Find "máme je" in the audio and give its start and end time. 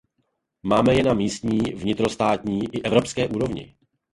0.63-1.03